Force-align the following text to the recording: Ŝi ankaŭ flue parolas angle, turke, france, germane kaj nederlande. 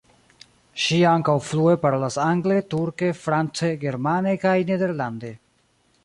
Ŝi 0.83 0.95
ankaŭ 1.09 1.33
flue 1.49 1.75
parolas 1.83 2.17
angle, 2.23 2.57
turke, 2.71 3.11
france, 3.25 3.69
germane 3.83 4.33
kaj 4.47 4.55
nederlande. 4.71 5.31